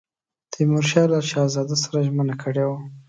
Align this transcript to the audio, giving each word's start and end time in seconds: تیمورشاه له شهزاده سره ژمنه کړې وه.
تیمورشاه 0.51 1.05
له 1.13 1.19
شهزاده 1.29 1.75
سره 1.83 1.97
ژمنه 2.07 2.35
کړې 2.43 2.63
وه. 2.69 2.79